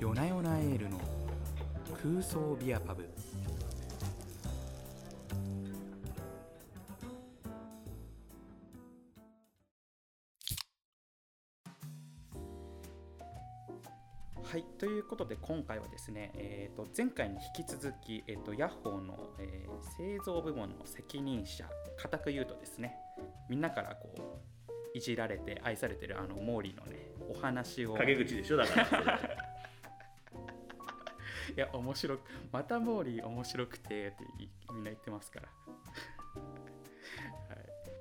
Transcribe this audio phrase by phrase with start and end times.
[0.00, 0.98] 夜な夜なエールの
[2.00, 3.08] 空想ビアパブ。
[14.44, 21.64] はいということで今回はですね、えー、と前回に引き続き、えー、とヤッホーの、えー製造部門の責任者
[21.96, 22.94] 固く言うとですね
[23.48, 29.47] みんなからこういじられて愛されてるあのモーリーのねお話を陰口でしょだから
[31.58, 32.20] いや面白く
[32.52, 34.18] またモーリー面白くてって
[34.72, 35.48] みんな言ってますから。
[36.38, 37.56] は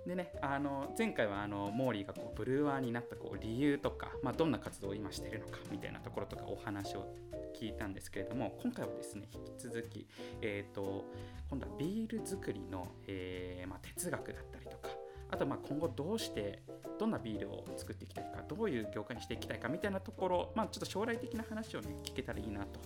[0.05, 7.11] い、でねあの前回はあのモーリーがこうブルワーになったこう理由とか、まあ、どんな活動を今してるのかみたいなところとかお話を
[7.59, 10.07] 聞いたんですけれども今回はですね引き続き、
[10.43, 11.05] えー、と
[11.49, 14.89] 今度はビール作りの、えーまあ、哲学だったりとか
[15.31, 16.61] あとまあ今後どうして
[16.99, 22.79] どんなビールを作っていきたいかどういう業界にしていきたいかみたいなところ、まあ、ちょっと将来的な話をね聞けたらいいなと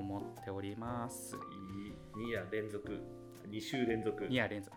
[0.00, 1.36] 思っております。
[2.16, 3.00] 2夜連続。
[3.48, 4.24] 2週連続。
[4.24, 4.76] 2夜連続。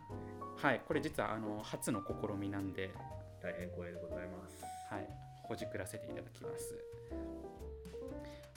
[0.57, 2.91] はいこれ実はあの初の試みなんで、
[3.41, 4.63] 大変光栄でございます。
[4.89, 5.07] はい、
[5.43, 6.75] ほじくらせていただきます。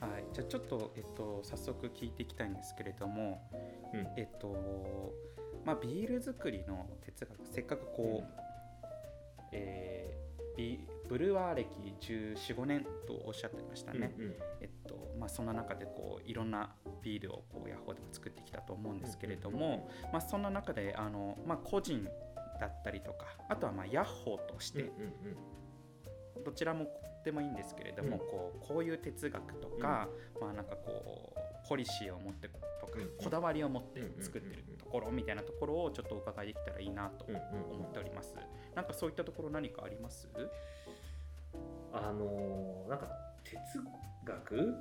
[0.00, 3.41] はい、じゃあちょっと、えっと、早速聞いていきたいんですけれども、
[3.94, 4.06] うん。
[4.17, 5.14] えっと
[5.64, 8.41] まあ、ビール作りの哲学せっかくこう、
[9.53, 14.14] えービブルワー歴1415年とおっしゃってましたね。
[14.18, 14.34] うんうん。
[14.60, 22.04] えっとまあ、そんな中でこういろんなビールをこうヤッホーでも作ってきたと思うんですけれども、まあ、そんな中であの、まあ、個人
[22.60, 26.86] だったりとかあとはまあヤッホーとしてうんうんどちらも
[27.24, 28.18] でもいいんですけれども、うん。
[28.20, 30.08] こうこういう哲学とか、
[30.41, 37.76] まあ、なんかこうポリシーを持ってとか、うんこだわりを持ってうん作ってるところみたいなところをちょっとお伺いできたらいいなとうんうんうん。
[37.80, 38.34] 思っております。
[38.74, 40.28] なんかそういったところ何かあります？
[41.97, 43.08] あのーなんか
[43.44, 43.83] 哲
[44.25, 44.75] 学？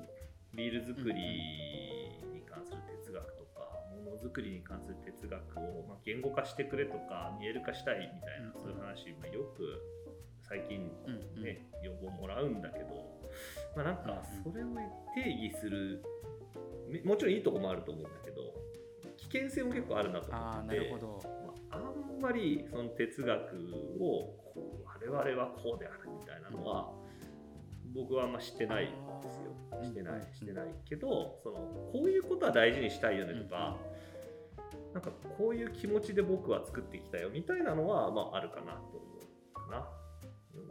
[0.54, 3.60] ビール作りに関する哲学とか
[3.92, 8.54] ものづくりに関する哲学を、まあ、言語化してくれとか見える化したいみたいな、うん。
[8.54, 9.82] そういう話、まあ、よく
[10.48, 11.44] 最近うんうん。
[11.44, 12.86] ね、要望もらうんだけど、
[13.76, 14.68] まあ、なんかうんそれを
[15.14, 16.02] 定義する
[16.88, 18.54] めもちろんいいとこもあると思うんだけど
[19.18, 21.20] 危険性も結構あるなとああ思ってなるほど。
[21.70, 23.56] まあ、あんまりその哲学
[24.00, 26.94] をこう我々はこうであるみたいなのは
[27.94, 28.88] 僕はあんましてないん
[29.22, 29.56] ですよ。
[29.84, 31.56] してなうんいしてないけどその
[31.92, 33.76] こういうことは大事にしたいよねとか、
[34.94, 39.06] なんかこういう気持ちで僕は作ってきたよみたいなのは、まあ、あるかなと思
[39.52, 39.88] うかな。
[40.56, 40.68] うん、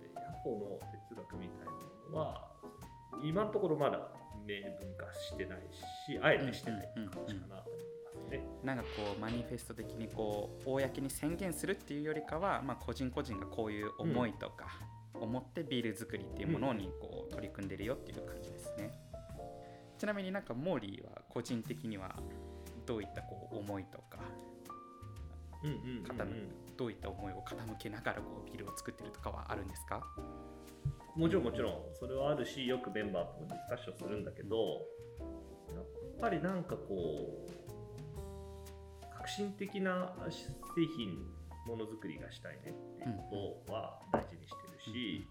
[0.00, 0.78] でヤホーの
[1.08, 1.72] 哲学みたいな
[2.10, 2.48] のは
[3.22, 4.08] 今のところまだ
[4.46, 5.60] 明文化してない
[6.06, 7.82] しあえてしてない感じかなと思い
[8.16, 8.44] ますね。
[8.64, 14.66] なんかこうマニフェスト的にこう公に宣言するっていうよりかは、まあ、個人個人がこういう思いとか、
[15.14, 18.92] 思ってビール作りっていうものにこう取り組んでるよっていう感じですね。
[19.98, 22.14] ちなみになんかモーリーは個人的には
[22.84, 24.18] どういったこう思いとか
[25.62, 26.04] うんうんうんうん。
[26.04, 26.26] 傾
[26.76, 30.04] どういった思いを傾けながらこうビールを作ってるとかはあるんですか？
[31.16, 34.56] もちろんもちろんそれはあるしよくメンバーともディスカッションするんだけど
[35.72, 35.84] やっ
[36.20, 37.50] ぱりなんかこう
[39.14, 40.32] 革新的な製
[40.96, 41.24] 品
[41.68, 45.26] ものづくりがしたいねっていうことは大事にしてるし、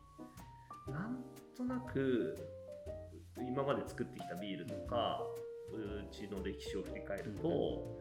[0.87, 1.23] なん
[1.55, 2.35] となく
[3.37, 5.21] 今まで作ってきたビールとか
[5.71, 7.97] うちの歴史を振り返ると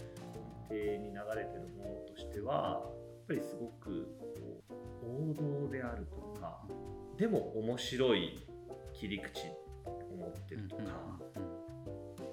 [0.71, 4.09] 根底に流れてるものとしてはやっぱりすごく
[5.03, 6.61] 王道であるとか
[7.17, 8.47] でも面白い
[8.93, 10.83] 切り口を持ってるとか、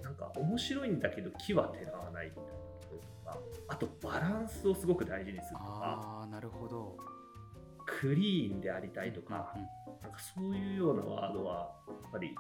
[0.03, 2.49] なんか面白いんだけど木は手がわないみたいな
[2.81, 3.37] ところとか
[3.67, 7.18] あとバランスをすごく大事にするとかなるほど。
[7.99, 10.01] クリーンでありたいとか、うん。
[10.01, 12.35] なんかそういうようなワードはやっぱり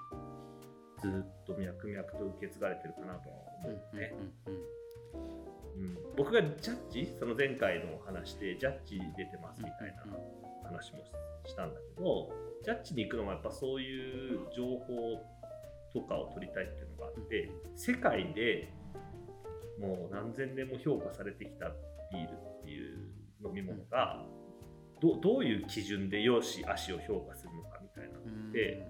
[1.01, 4.13] ずっと脈々と受け継がれてるかなとはうん思うね、
[4.45, 4.53] うん。
[4.53, 10.03] うんうん僕がジャッジその前回の話でジャッジ出てますみたいな
[10.67, 10.99] 話も
[11.45, 12.29] したんだけど
[12.65, 15.15] ジャッジに行くのはやっぱそういう情報
[15.93, 18.73] とかを取りたいっていうのがあって世界で
[19.79, 21.69] もう何千年も評価されてきた
[22.11, 22.97] ビールっていう
[23.45, 24.21] 飲み物が
[25.01, 28.85] どどういう基準で容姿足を評価するのかみたいなのうんで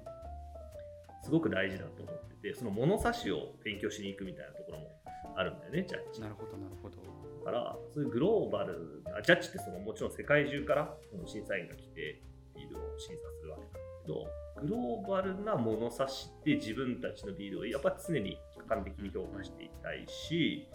[1.23, 4.87] すごく大事だと思っててその物差しを勉強しに行くみたいなところも
[5.35, 6.97] あるんだよねジャッジなるほどなるほど。
[7.39, 10.93] だからそういうグローバルなジャッジってそのもちろん世界中から
[11.25, 12.21] 審査員が来て
[12.55, 14.27] ビールを審査するわけなんだけど
[14.61, 20.67] グローバルな物差しで自分たちのビールをやっぱ常に客観的に評価していきたいし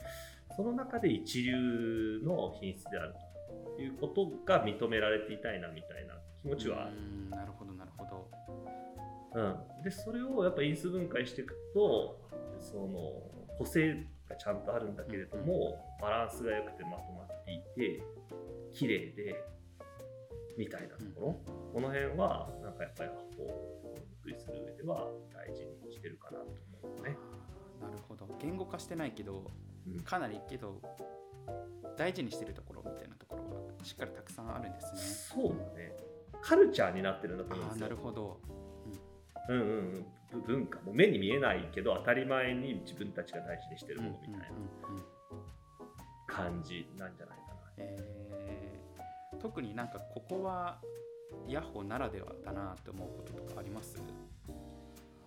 [0.57, 3.34] その中で一流の品質であると
[3.83, 6.97] いうことが認められていたいなみたいな気持ちはある。
[6.97, 8.31] うんなるほどなるほど。
[9.35, 12.21] うん、でそれをやっぱ因数分解していくと
[12.61, 13.13] その
[13.59, 18.03] 個性がちゃんとあるんだけれども、バランスが良くてまとまっていて
[18.73, 19.35] 綺麗で
[20.57, 26.47] みたいなところ、この辺はなんかやっぱりこう作りする上では大事にしてるかなと
[26.83, 27.17] 思うね。
[27.83, 28.29] なるほど。
[28.41, 29.51] 言語化してないけど
[29.87, 30.01] うん。
[30.01, 30.81] かなりけど
[31.97, 33.43] 大事にしてるところみたいなところ
[33.79, 35.01] がしっかりたくさんあるんですね。
[35.43, 35.93] そうだね
[36.43, 37.83] カルチャーになってるんだと思うんですよ。
[37.87, 38.41] なるほど。
[39.49, 45.05] うんうんうんぶ文化も目に見えないけど当たり前に自分たちが大事にしてるものみたいなうんうんうんうん
[46.27, 47.55] 感じなんじゃないかな。
[47.79, 50.81] えー特になんかここは
[51.49, 53.97] ヤッホーならではだなって思うこととかあります？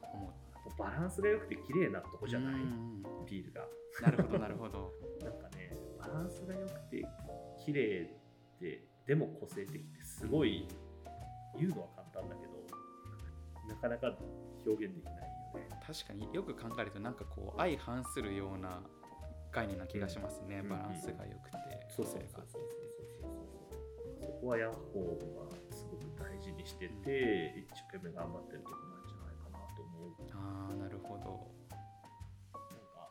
[0.02, 0.47] 思う
[0.78, 2.98] バランスが良くて綺麗なとこじゃない、うんうん
[3.28, 3.68] ビールが。
[4.02, 4.94] なるほどなるほど。
[5.22, 7.06] なんかね、バランスが良くて
[7.58, 8.10] 綺麗
[8.60, 10.66] で、でも個性的ってすごい
[11.58, 12.54] 言うのは簡単だけど、
[13.68, 14.18] なかなか
[14.66, 15.22] 表現できないよ
[15.60, 15.70] ね。
[15.86, 18.82] 確かによく考えるとなんかこう相反するような
[19.52, 21.58] 概念な気がしますね、うんバランスが良くて
[21.90, 22.88] そうそう個性がそうそうそう
[23.22, 23.38] そう
[24.20, 28.97] そこはヤッホーはすごく大事にしてて、一生懸命頑張ってるところ
[30.48, 31.52] ああなるほど。
[32.54, 33.10] なんか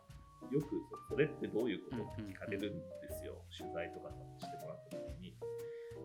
[0.51, 0.67] よく
[1.09, 5.37] そそれってどういうことって聞かれるんですよ、取材とかしてもらった時に。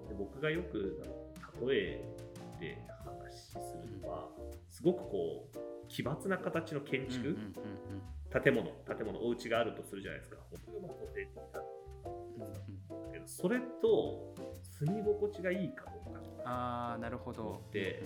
[0.08, 1.02] で僕がよく
[1.68, 2.06] 例え
[2.60, 3.58] で話しす
[3.88, 4.30] るのは、
[4.70, 7.38] すごくこう奇抜な形の建築、
[8.32, 10.38] 建物建物お家があるとするじゃないですか。
[10.50, 14.36] それがまあ個性的なだけどそれと
[14.80, 17.62] 住み心地がいいかどうかああなるほど。
[17.72, 18.04] で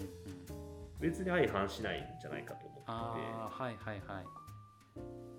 [0.99, 3.63] 別に相反しないんじゃないかと思って。
[3.63, 4.25] はいはいはい。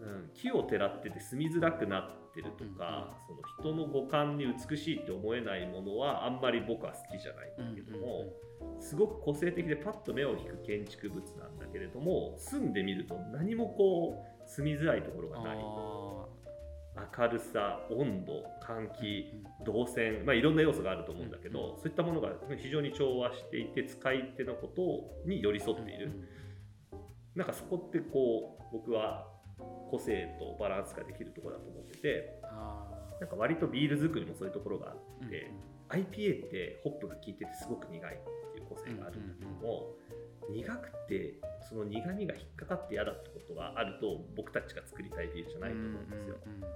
[0.06, 3.16] うん、木をてらってて住みづらくなってるとか、
[3.62, 8.32] その人の五感に美しいって思えないものはあんまり僕は好きじゃないんだけども、
[8.78, 15.58] すごく個性的でパッと目を引く建築物なんだけれども住んでみると何もこう住みづらいところがない。
[15.58, 16.26] あ
[17.18, 26.10] 明るさ温度換ー気うん動線、まあ、いろんな要素があると思うんだけど、うんそういったものが非常に調和していて使い手のことに寄り添っている、
[27.36, 29.26] なんかそこってこう僕は
[29.90, 32.84] 個性とバランスができるところだと思っててあ
[33.20, 35.50] なんか割とビール作りもそういうところがあーって、
[35.88, 39.94] IPA ってホップが効いててすごく苦いっていう個性があるんだけども、
[40.50, 46.68] 苦くてその苦味が引っかかって嫌だってことがあると僕たちが作りたいビールじゃないと思うんですよ、うんうんうん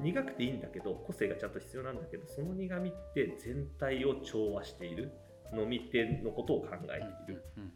[0.00, 5.12] 苦くていいんだけど個性がちゃんと必要なんだけどその苦味って全体を調和している
[5.54, 7.72] 飲み手のことを考えているうんうん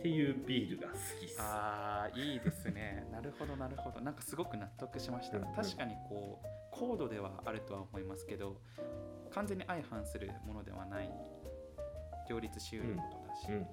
[0.00, 1.42] っていうビールが好きです。
[1.42, 3.06] ああいいですね。
[3.12, 4.00] なるほどなるほど。
[4.00, 5.44] なんかすごく納得しました、うん。
[5.44, 8.62] うん確かにこう高度ではあるとは思いますけど
[9.30, 11.10] 完全に相反するものではない
[12.28, 13.64] 両立しうることだし、うんうん。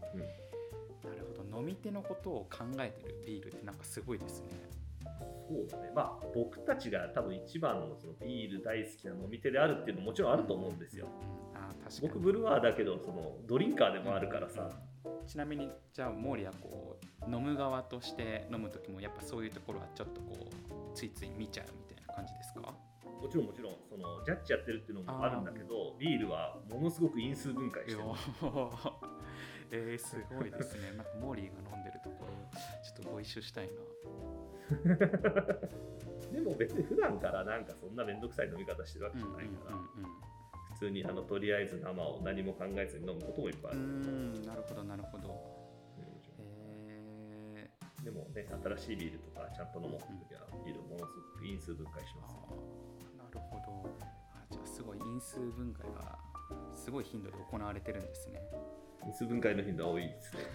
[1.09, 1.59] なるほど。
[1.59, 4.47] 飲み手のことを考えてるビールってなんかすごいですね
[5.48, 5.92] そうだね。
[5.95, 11.07] まあ僕たちが多分一番のそのビール大好きな飲み手であるっていうのももちろんあると思うんですよ。
[11.54, 12.07] うん、あー確かに。
[12.09, 14.69] 僕ブルワーだけどそのドリンカーでもあるからさ、
[15.25, 22.74] ちなみにじゃあモーリーはこう飲む側として飲む時もやっぱそういうところはちょっとこうついつい見ちゃうみたいな感じですか？
[23.21, 23.74] もちろんもちろん。
[23.89, 28.07] そのジャッジやってるっていうのもあるんだけどビールはものすごく因数分解してる
[29.72, 30.94] えー、すごいですね。
[30.98, 32.33] なんかモーリーが飲んでるところ、
[32.83, 33.74] ちょっとご一緒したいな。
[36.31, 39.80] でも別に普段からなんかそんな面倒くさい飲み方してるわけじゃないから、う
[40.74, 45.57] 普通にあのとりあえず生を何も考えずに飲むこともいっぱいあんる、なるほど、なるほど。
[48.04, 53.90] でもね新しいビールとかちゃんと飲もうと時はビールをものすごく因数分解しあますよーなるほど。
[54.31, 56.18] あじゃあ、すごい因数分解が
[56.71, 58.40] すごい頻度で行われてるんですね。
[59.07, 60.40] 因数分解の頻度は多いですね。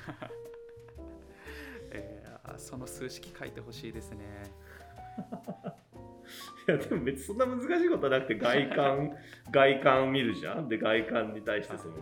[1.92, 4.24] えー、あその数式書いてほしいですね。
[6.68, 9.16] いやでも別にそんな難しいことはなくて外観
[9.50, 10.68] 外観見るじゃん？
[10.68, 11.94] で外観に対してその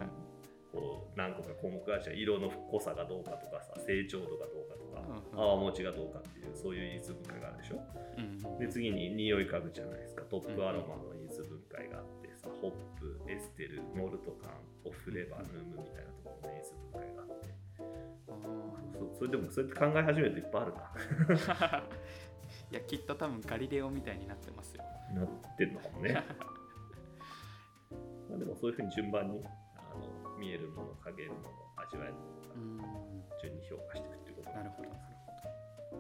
[0.72, 2.16] こう何個か項目があるじゃん。
[2.16, 5.00] 色の濃さがどうかとかさ成長度がどうかとか
[5.32, 5.44] うんうん。
[5.44, 7.82] 泡持ちがどうかっていうそういう因数分解があるでしょ？
[8.18, 8.58] うんうん。
[8.58, 10.22] で次に匂い嗅ぐじゃないですか。
[10.24, 12.19] トップアロマの因数分解があっ
[12.60, 14.50] ホップエステルモルト感
[14.84, 17.54] オフレバヌームみたいなところの因数分解があって
[18.28, 18.32] あ
[19.12, 21.82] そそれでもそうやって考え始めるといっぱいあるー
[22.72, 24.84] いや、きっと多分ガリレオみたいになってますよ。
[25.12, 26.12] ななってるのかもね
[28.28, 29.44] まあでもそういうふうに順番に
[29.76, 32.78] あの見えるもの嗅げるもの味わえるものうん。
[32.78, 35.00] が順に評価していくっていうことなるほど、なる
[35.90, 35.96] ほ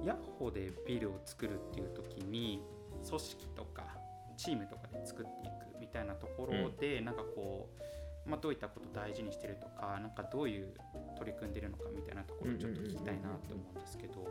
[0.00, 0.06] ど。
[0.06, 2.62] ヤッホーでビルを作るっていう時に
[3.06, 3.99] 組織とか
[4.40, 7.82] チームとかで作っていくみたいなところで、なんかこう
[8.26, 10.74] まあ、どういったことを大事にしてるとかなんかどういう
[11.18, 14.26] 取り組んでるのかみたいなところをちょっと聞きたいなって思うんですけど、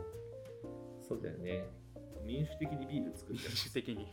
[1.06, 1.66] そうだよね。
[2.24, 4.06] 民主的にビール作って民主的に。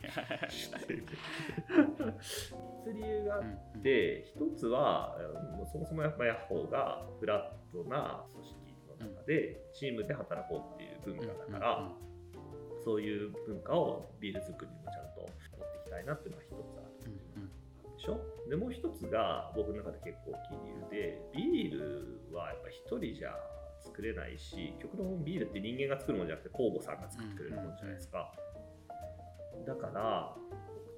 [2.84, 5.16] つ 理由があって、一つは
[5.70, 8.58] そもそもやっぱヤッホーがフラットな組織
[9.00, 11.92] の中でチームで働こうっていう文化だから、
[12.84, 17.96] そういう文化をビール作りにもちゃんと持っていきたいなっていうのが一つあるうんうん。
[17.96, 23.34] でしょでもう一つが僕の中で結構大きい理由でビールはやっぱ一人じゃ
[23.80, 28.32] 作れないし極論ビールって人間が作るものじゃなくて酵母さんが作ってくれるものじゃないですか、
[29.66, 30.34] だから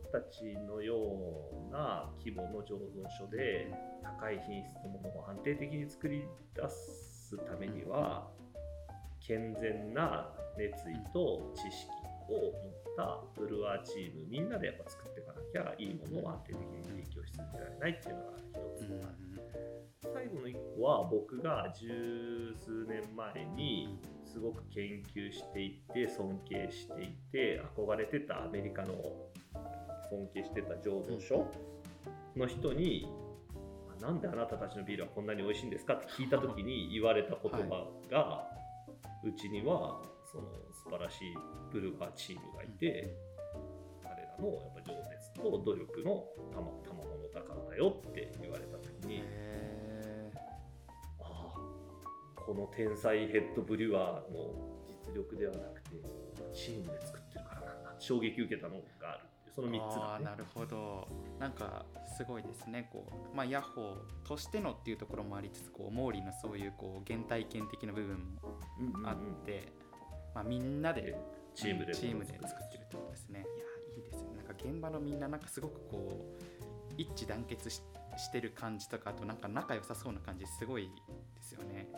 [0.03, 0.97] 僕たちのよ
[1.69, 3.73] うな規模の醸造所で
[4.03, 8.29] 高い品質のものを安定的に作り出すためには
[9.31, 10.27] 健全な
[10.59, 11.89] 熱意と知識
[12.29, 12.53] を持っ
[12.97, 18.33] たブルワーチームみんなでやっぱ作っていかなきゃいいものを安定的に提供し続けられないっていうのが
[18.75, 19.01] 一つうん
[20.13, 28.95] 最後の一個は僕が十数年前にすごく研究していて尊敬していて憧れてたアメリカの
[30.11, 31.47] 尊敬してた醸造所
[32.35, 33.07] の人に
[34.03, 38.60] 「なんであなたたちのビールはこんなに美味しいんですか?」って聞いた時に言われた言葉が、
[39.23, 40.01] うちには
[40.31, 41.35] その素晴らしい
[41.73, 43.15] ブルガーチームがいて、
[44.03, 49.17] 彼らのやっぱ情熱と努力のたまたまものだからだよって言われた時に。
[49.17, 50.33] へ
[51.19, 51.55] ああ
[52.37, 54.55] この天才ヘッドブリュワーの
[55.07, 55.91] 実力ではなくて
[56.55, 59.21] チームで作ってるからなんだ衝撃受けたのがある
[59.55, 60.25] そのー3つだね。
[60.25, 61.09] なるほど。
[61.39, 61.85] なんか
[62.17, 69.07] すごいですねこう、まあ、ヤッホーとしてのっていうところもありつつこうモーリーのそういうこう原体験的な部分もうんうんうん。
[69.07, 69.73] あって、
[70.35, 71.17] まあ、みんなで
[71.55, 71.95] チームで。
[71.95, 73.41] チームで作ってるってことですね。
[73.41, 73.65] いや
[73.97, 74.37] いいですね。
[74.37, 77.83] なんか現場のみんななんかすごくこう一致団結し
[78.17, 80.91] してる感じとかあとなんか仲良さそうな感じすごい
[81.37, 81.89] ですよね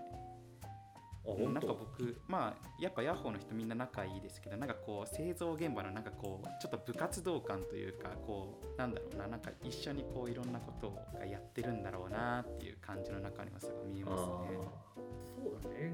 [1.25, 14.59] なんか当僕まあやっぱヤッホーの人みんな仲いいですけどなんかこう製造現場のなんかこうちょっと部活動感というかこうなんだろうななんか一緒にこういろんなことをやってるんだろうなっていう感じの中にもすごい見えあますね。
[14.59, 15.43] ー。
[15.45, 15.93] そうだね。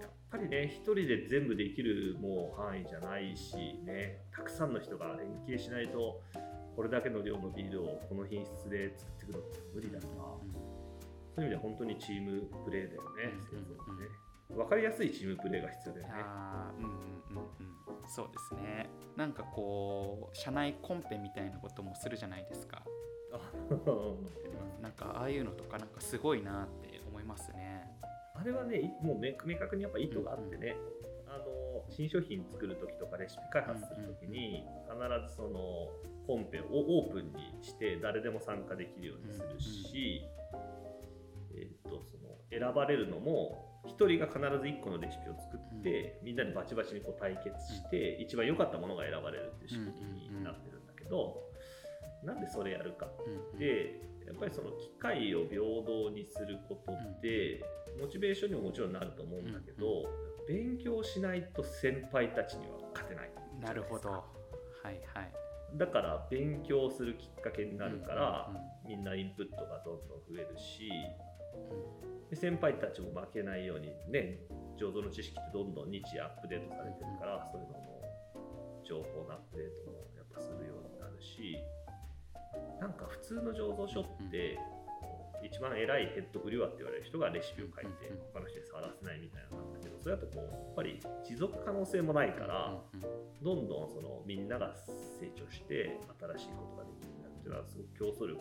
[0.00, 6.22] やっぱりね一人で全部できるもう範囲じゃないしねたくさんの人が連携しないと
[6.74, 10.22] これだけの量のビールをこの品質で作っていくのって無理だから、
[11.34, 14.08] そういう意味では本当にチームプレーだよね、うん製造ってね。
[14.54, 16.12] 分かりやすいチームプレーが必要だよね。
[16.16, 18.08] あーうんうんうんうん。
[18.08, 18.88] そうですね。
[19.16, 22.82] なんかこう社内コンペみたいなこともするじゃないですか。
[23.32, 23.40] あ
[24.82, 27.90] なんかああいうのとかなんかすごいなって思いますね。
[28.34, 30.76] あれはね、いもうね明確にやっぱ意図があってね、
[31.26, 35.88] あの新商品作るときとかレシピ開発するときに、必ずその
[36.26, 40.22] コンペをオープンにして誰でも参加できるようにするし、
[41.54, 49.92] えー、とその選ばれるのも1人が必ず1個のレシピを作って、みんなでバチバチにこう対決して、一番良かったものが選ばれるっていう仕組
[50.30, 51.42] みになってるんだけど、
[52.24, 53.58] なんでそれやるかうんうん。
[53.58, 57.64] でやっぱりその機会を平等にすることって、
[58.00, 60.04] モチベーションにももちろんなると思うんだけど、
[60.46, 63.30] 勉強しないと先輩たちには勝てない。
[63.60, 64.10] なるほど。
[64.10, 64.22] は
[64.84, 65.32] いはい。
[65.76, 68.50] だから勉強するきっかけになるから、
[68.86, 71.31] みんなインプットがどんどん増えるしうん
[72.30, 74.40] で先輩たちも負けないようにね
[74.78, 78.02] 醸造の知識ってどんどん日夜アップデートされてるから、そういうのも
[78.82, 81.58] 情報のアップデートもやっぱするようになるし
[82.80, 84.58] なんか普通の醸造所って、
[85.44, 92.78] 一番偉いヘッドブリュワーって言われる人がレシピを書いて他の人に触らせないみたいなのなんだけどそれだとこうやっぱり持続可能性もないから、
[93.42, 94.74] どんどんそのみんなが
[95.20, 96.00] 成長して
[96.38, 98.40] 新しいことができるようになるっていうのはすごく競争力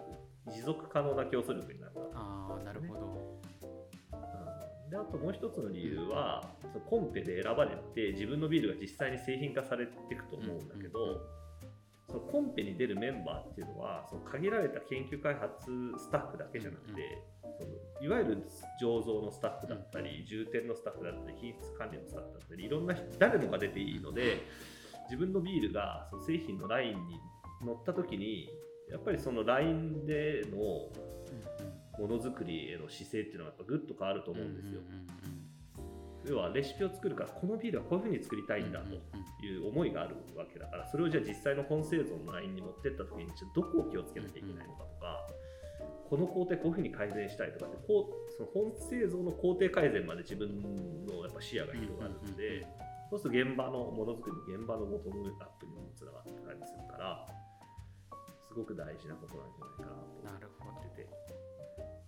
[0.50, 3.40] 持続可能な競争力になるなああなるほど、
[4.14, 4.90] うん。
[4.90, 11.42] であともう一つの理由はそのコンペで選ばれて自分のビールが実際に製品化されていくと思うんだけど、うんうん
[12.12, 17.24] そのコンペに出るメンバーっていうのはその限られた研究開発スタッフだけじゃなくて、
[17.58, 18.44] そのいわゆる
[18.82, 24.44] 醸造のスタッフだったり、重点のスタッフだったり品質管理のスタッフだったりいろんな人誰もが出ていいので
[25.06, 27.20] 自分のビールがその製品のラインに
[27.66, 28.50] 乗った時に
[28.92, 34.82] やっぱりそのラインでのものづくりへの姿勢っていうのがやっぱぐっと変わると思うんですよ。
[36.26, 38.94] 要はレシピを作るからこのビールはこういうふうに作りたいんだと
[39.44, 45.28] いう思いがあるわけだからそれをじゃあ実際の本製造のラインに持ってった時にじゃあどこを気をつけなきゃいけないのかとか、
[46.10, 50.62] この工程こういうふうに改善したいとかってこうその本製造の工程改善まで自分
[51.08, 52.68] のやっぱ視野が広がるので、
[53.10, 57.26] そうすると現場のものづくり現場のボトムアップにもつながってたりするから
[58.52, 60.52] すごく大事なことなんじゃないかなと。
[60.60, 61.08] 思ってて。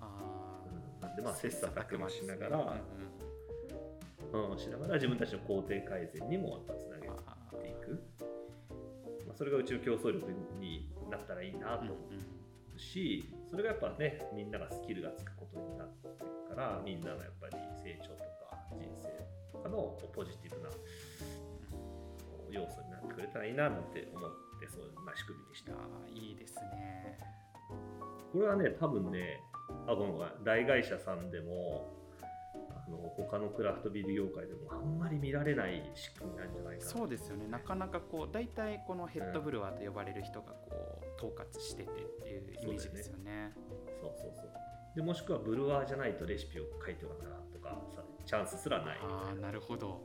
[0.02, 1.00] あうん。
[1.00, 4.52] なんでまあ切磋琢磨しながら、うんうん。
[4.52, 8.04] うん、しながら自分たちの工程改善にもやっぱつなげていく、
[9.26, 12.26] まあ、それがうちの競争力になったらいいなと思うんうん
[12.76, 16.16] うし、それがやっぱねみんながスキルがつくことになってる
[16.50, 19.08] からみんながやっぱり成長とか人生
[19.54, 20.70] とかのポジティブな
[22.50, 24.32] 要素になってくれたらいいななんて思っ
[24.64, 25.72] てそういうまあ仕組みにした。
[26.14, 27.20] いいですね。
[28.32, 29.42] これはね多分ね
[29.88, 31.94] あごめん大会社さんでも
[32.70, 36.90] あの他のクラフトビール業界でもあんまり見られない仕組みなんじゃないかな。
[36.90, 37.48] そうですよね。
[37.48, 43.54] なかなかこう大体このヘッドブルワーと呼ばれる人がこう統括しててっていうイメージですよね。
[44.02, 44.50] そうそうそう。
[44.96, 49.00] でもしくはブルワーじゃないとレシピを書いておかなとかさチャンスすらない。
[49.02, 50.02] ああなるほど。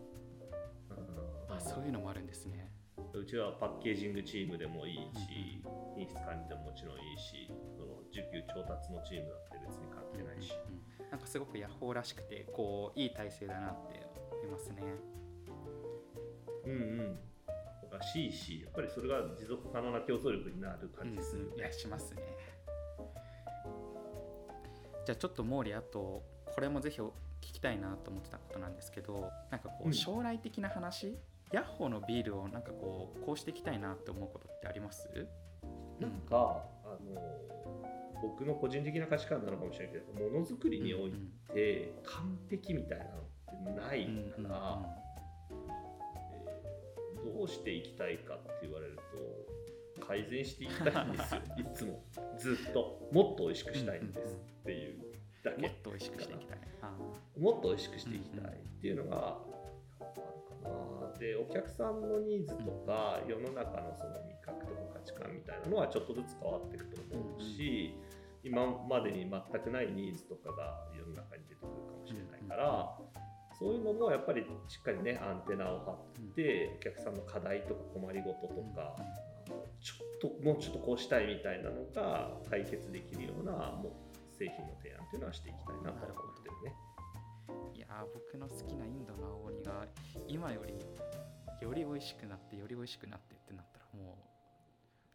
[0.91, 1.55] うん。
[1.55, 2.71] あそういうのもあるんですね
[3.15, 5.63] うちはパッケージングチームでもいいし
[5.97, 14.83] 品質管理でももちろんいいしその受給調達のチームだって別に関係ないし、うんうんなんかすごくヤッホーらしくてこういい体制だなって思いますね。
[16.67, 17.19] うんうん。
[17.91, 22.23] らしいしやっぱりそれが持続可能な競争力になる感じするうんいやしますね。
[25.07, 26.23] じゃあちょっと毛利あと
[26.55, 27.11] これもぜひ聞
[27.41, 29.95] きたいなと思ってたことなんですけどなんかこううん。
[29.95, 31.17] 将来的な話、
[31.53, 35.09] ヤッホーのビールをなんかこうこうしていきたいなって思うことってあります？
[35.99, 37.21] なんかあの
[38.23, 41.13] 僕の個人的な価値観なのかもしれないけどものづくりにおい
[41.55, 44.45] て完璧みたいなのってないうんうんうん。
[44.45, 44.83] から、
[45.51, 48.97] えーどうしていきたいかって言われる
[49.99, 51.41] と改善していきたいんですよ。
[51.59, 52.01] いつも。
[52.39, 53.09] ずっと。
[53.13, 55.05] もっと美味しくしたいんですっていう
[55.45, 55.61] だけ。
[55.63, 56.59] もっと美味しくしていきたい。
[56.83, 56.97] あ
[57.39, 59.58] もっと美味しくしていきたいっていうのがあるかな
[61.19, 67.95] でお客さんのニーズとか世の中のその味覚とか価値観みたいなのはちょっとずつ変わっていくと思うし、
[68.45, 72.95] 今までに全くないニーズとかが世の中に出てくるかもしれないから、
[73.59, 78.95] そういうのもやっぱりしっかりねアンテナを張ってお客さんの課題とか困りごととか、
[79.81, 86.88] ちょっともうちょっとこうしたいみたいなのが解決できるようなもう製品の提案っていうのはしていきたいなとは思ってるね。
[87.75, 89.87] いやー僕の好きなインドの青鬼が
[90.27, 90.75] 今より
[91.61, 94.17] より美味しくなってより美味しくなってってなったらもう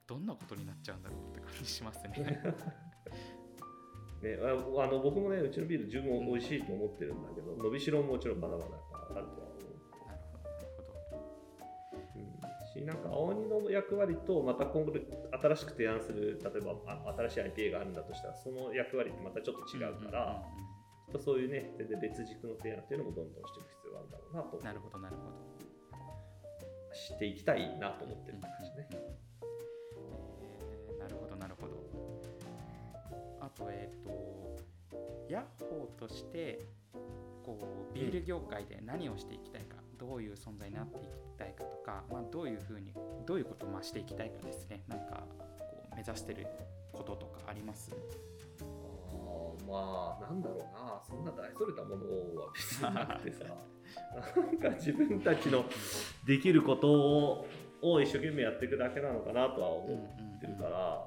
[0.07, 2.13] どんなことになっちゃうんだろうって感じしますね。
[4.23, 4.47] ね、あ
[4.83, 8.69] あの僕もねうちのビール十分美味しいと思ってるんだけど、伸びしろももちろんまだまだ
[9.15, 9.27] あるとは思う。
[10.07, 11.17] なるほどなるほど
[12.15, 12.21] うん。
[12.71, 15.01] しなんか青鬼の役割とまた今後で
[15.41, 20.43] 新しく提案する例えばあ新しい IPA があるんだとしたらその役割ってまたちょっと違うから、んんん
[21.07, 24.57] きっとそういうね全然別軸の提案っていうのもどんどんしていく必要があるんだろうなと。
[24.57, 25.33] うんなるほどなるほど。
[26.95, 28.87] していきたいなと思ってる感じね。
[28.91, 31.73] えーなるほどなるほど。
[33.41, 34.09] あとえっ、と
[35.29, 36.59] ヤッホーとして
[37.43, 37.59] こ
[37.91, 42.93] うビール業界で何をしていきたいか、どういう存在になっていきたいかとか、まあ、どういうふうに
[43.25, 44.83] どういうことをまあしていきたいかですね。
[44.87, 45.23] なんか
[45.59, 46.47] こう目指してる
[46.93, 47.91] こととかあります？
[49.67, 51.01] まあなんだろうな。
[51.07, 52.05] そんな大それたもの
[52.41, 53.45] は別になくてさ。
[54.35, 55.65] なんか自分たちの
[56.25, 57.45] できることを
[57.83, 61.05] を一生懸命やっていくだけなのかなとは思ってるから、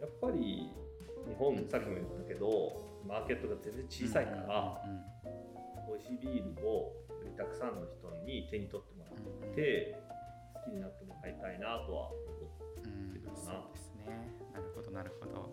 [0.00, 0.70] やっぱり
[1.26, 4.80] 日本さっきも言ったけどマーケットが全然小さいから、
[5.90, 6.94] 美味しいビールを
[7.36, 9.98] たくさんの人に手に取ってもらって
[10.54, 12.18] 好きになってもらいたいなとは思
[12.78, 13.36] ってるかな。
[13.36, 14.06] そうですね。
[14.54, 15.50] なるほどなるほど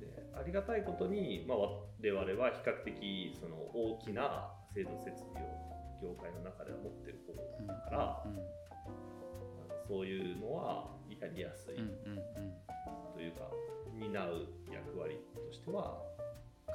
[0.00, 5.68] でありがたいことに、まあ、我々は比較的その大きな制度設備を
[6.02, 7.34] 業界の中では持ってる方
[7.66, 12.58] だから、うんあのそういうのはやりやすいうんうんうん。
[13.14, 13.50] というか、
[13.94, 16.02] 担う役割としては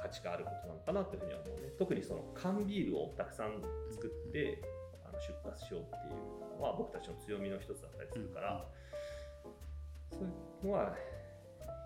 [0.02, 1.72] 価値があることなのかなというふうには思うね。
[1.78, 4.60] 特にその缶ビールをたくさん作って、
[5.06, 8.66] あの出荷しようっていうのは僕たちの強みの一つだったりするから、
[10.10, 10.92] そういうのは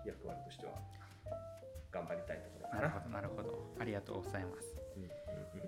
[0.05, 0.73] 役割としては
[1.99, 2.81] 頑張りたいところかな。
[2.81, 3.75] なるほどなるほど。
[3.79, 4.75] ありがとうございます。
[4.95, 5.19] うんうんうん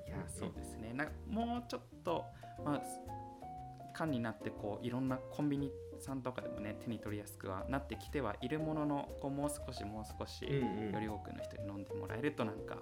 [0.08, 0.94] いやそうですね。
[0.94, 2.26] なんかもうちょっと
[2.64, 2.82] まあ
[3.94, 10.94] 缶になってこういろんなコンビニさんとかでもね手に取りやすくはなってきてはいるもののこうもう少しもう少しうんうん。
[10.94, 12.78] より多くの人に飲んでもらえるとなんか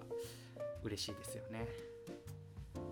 [0.83, 1.67] 嬉しいですよね。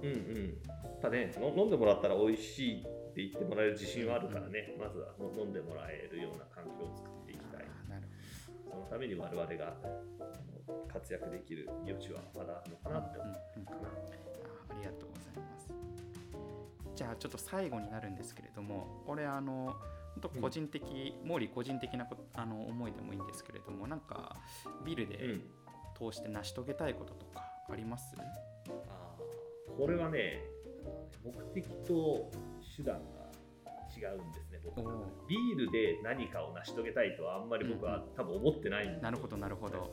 [0.02, 0.58] うんうん、
[1.02, 7.26] ただねの飲んでもらったら美味しいって言ってもらえる自信はあるからね、まずはの飲んでもらえるような環境を作っ
[8.89, 9.76] ために我々が
[10.88, 13.32] 活躍できる余地はまだあるのかなって思う。
[13.32, 13.91] んうんうかな、あ
[14.69, 15.69] ありがとうございます。
[16.95, 19.76] じゃあちょっと最後になるんですけれども俺あの
[20.21, 24.36] 本当個人的、毛利個人的なこあの思いでもいいんですけれどもなんか
[24.86, 25.43] ビールでうん。
[25.97, 28.15] 通して成し遂げたいこととかあります？
[28.88, 30.43] あーこれはね
[31.26, 32.30] 目的と
[32.78, 33.02] 手段が
[33.97, 34.57] 違うんですね
[35.27, 39.91] ビールで何かを成し遂げたいとはあんまり僕はうん多分思ってないんでなるほどなるほど。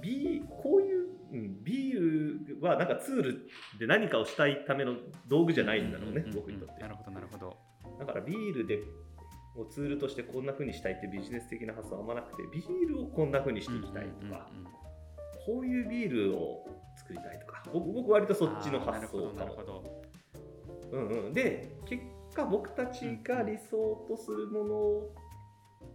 [0.00, 4.94] ビーこういう、うん、ビールはなんかツールで何かをしたいための
[5.26, 6.82] 道具じゃないんだろうね、僕にとって。
[6.82, 7.56] なるほどなるほど。
[7.98, 8.80] だからビールで
[9.56, 14.48] をツールとしてこんな風にしたいってビジネス的な発想はあんまなくてビールをこんな風にしていきたいとか、
[15.46, 16.66] こういうビールを
[16.98, 20.02] 作りたいとか僕僕割とそっちのあーなるほど発想かもなるほど。
[20.92, 22.02] うんうん、で結
[22.36, 24.74] 果僕たちが理想とするもの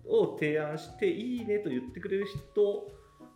[0.09, 2.91] を提案していいねと言ってくれる人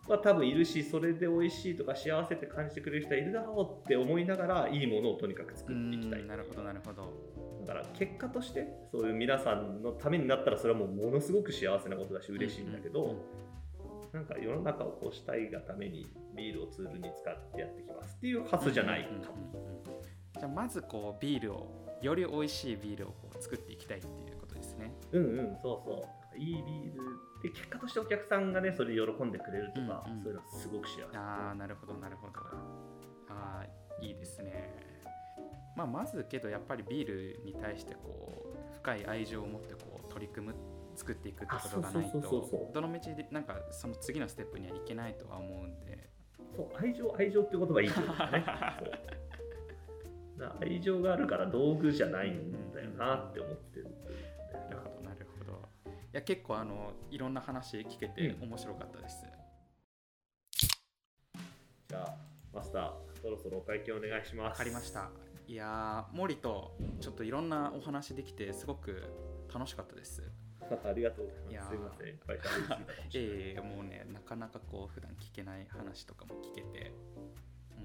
[0.08, 6.20] は多分いるしそれで美味しいとか幸せって感じてくれる人はいるだろうって思いながらいいものをとにかく作っていきたい。
[6.20, 7.12] うんなるほどなるほど。
[7.66, 13.22] だから結果としてそういう皆さんのためになったらそれはもうものすごく幸せなことだし嬉しいんだけど、うんうんうん
[14.12, 19.36] なんか世の中をこうしたいがためにビールをツールに使ってやってきますっていう発想じゃないかも。
[19.52, 19.84] うんうんうんうん。
[20.32, 24.94] じゃあまずこうビールをより美味しいビールを作っていきたいっていうことですね。
[25.12, 26.38] うんうん、そうそう。
[26.38, 27.42] いいビール。
[27.42, 30.22] で結果としてお客さんがね、それで喜んでくれるとか、うんうん。
[30.22, 31.18] そういうのはすごく幸せ。
[31.18, 32.32] ああなるほどなるほど。
[33.28, 33.66] ああ
[34.00, 34.96] いいですね。
[35.76, 40.54] まあまずけどやっぱりビールに対してこう深い愛情を持ってこう取り組む
[40.94, 42.20] 作っていくってことがないと
[42.72, 46.08] どの道でなんかその次のステップにはいけないとは思うんで。
[46.56, 48.14] そう、愛情、愛情って言葉いいですよね。
[50.60, 54.10] 愛情があるから道具じゃないんだよなって思ってるんだ
[54.60, 55.52] なるよほどなるほど
[55.84, 59.24] いや結構あのいろんな話聞けてうん面白かったです、
[61.88, 62.14] じゃあ、
[62.52, 64.50] マスター、そろそろお会計お願いします。
[64.50, 65.10] わかりました
[65.48, 69.04] いやー森とちょっといろんなお話できてすごく
[69.52, 70.22] 楽しかったです
[70.84, 71.68] ありがとうございます。
[71.70, 72.08] すいません。
[72.08, 73.32] いっぱい喋りすぎたかもしれない。
[73.32, 76.92] ええもうねなかなかこう普段聞けない話とかも聞けて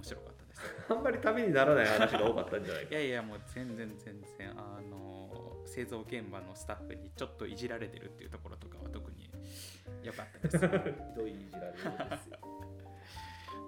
[0.02, 2.90] 面白かったです あんまりためにならない話が多かったんじゃないか。
[2.92, 9.30] いやいやもう全然全然あの製造現場のスタッフにちょっといじられてるっていうところとかは特に
[10.04, 10.68] 良かったです ひ
[11.16, 12.40] どいいじられるんですよ。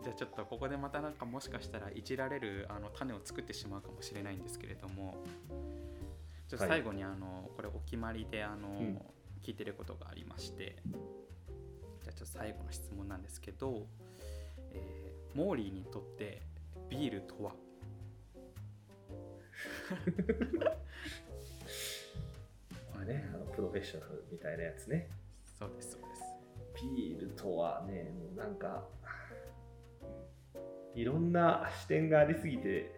[0.04, 5.24] じゃあちょっとここでまたなんかもしかしたらいじられるあの種を作ってしまうかもしれないんですけれども
[6.50, 9.06] ちょっと最後にあの、これお決まりであの、ん
[9.41, 10.78] 聞いてることがありまして
[12.04, 13.88] じゃあちょっと最後の質問なんですけど、
[14.72, 16.41] えーモーリーにとって
[16.89, 17.54] ビールとは？
[22.93, 25.08] まあね、あのプロフェッショナルみたいなやつね。
[25.60, 26.24] そうですそうです
[26.76, 28.84] ビールとはね、もうなんか、
[30.96, 32.91] いろんな視点がありすぎて、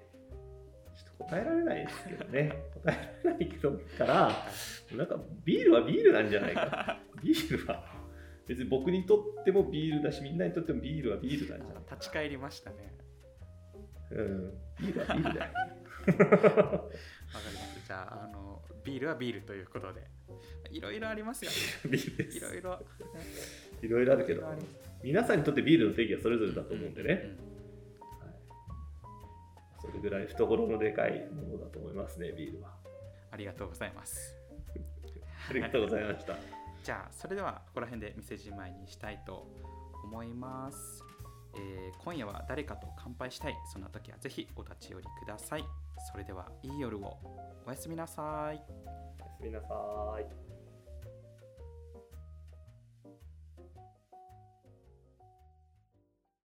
[0.95, 2.53] ちょっと答えられないですけどね。
[2.83, 4.31] 答えられないけど、から、
[4.95, 6.99] なんかビールはビールなんじゃないか。
[7.21, 7.94] ビールは、
[8.47, 11.83] 別に僕にとってもビールだし、みんなにとってもビールはビールなんじゃない？
[11.83, 11.95] か。
[11.95, 12.93] 立ち返りましたね
[14.11, 15.51] うん、ビールはビールだよ。
[16.05, 16.87] わかりま
[17.73, 20.07] すじゃああのビールはビールということで
[20.71, 21.51] いろいろありますよ
[21.89, 22.37] ビールです。
[22.37, 22.79] いろいろ
[23.81, 24.43] いろいろあるけど
[25.03, 27.13] 皆さんにとってビールの定義はそれぞれだと思うんでね。
[27.13, 28.35] うんはい
[29.81, 32.75] それぐらい懐のでかいものだと思いますね、ビールは。
[33.31, 34.35] ありがとうございます
[35.49, 36.35] ありがとうございました。
[36.85, 39.47] じゃあそれではここら辺で店じまいにしたいと
[40.03, 41.03] 思います、
[41.55, 45.63] えー今夜は誰かと乾杯したいそんな時はぜひお立ち寄りください。
[46.11, 47.17] それではいい夜を。
[47.65, 48.61] おやすみなさい。
[49.19, 49.67] おやすみなさ
[50.19, 50.44] い。